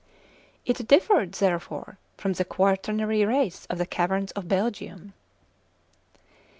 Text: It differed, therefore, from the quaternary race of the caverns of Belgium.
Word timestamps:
It 0.65 0.87
differed, 0.87 1.33
therefore, 1.33 1.99
from 2.17 2.33
the 2.33 2.43
quaternary 2.43 3.23
race 3.23 3.67
of 3.67 3.77
the 3.77 3.85
caverns 3.85 4.31
of 4.31 4.47
Belgium. 4.47 5.13